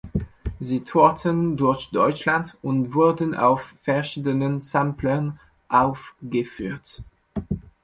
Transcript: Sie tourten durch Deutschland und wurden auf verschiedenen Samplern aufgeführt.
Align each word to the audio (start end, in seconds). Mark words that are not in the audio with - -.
Sie 0.59 0.83
tourten 0.83 1.57
durch 1.57 1.91
Deutschland 1.91 2.57
und 2.63 2.95
wurden 2.95 3.35
auf 3.35 3.75
verschiedenen 3.83 4.59
Samplern 4.59 5.39
aufgeführt. 5.69 7.03